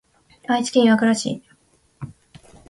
[0.47, 1.43] 愛知県岩倉市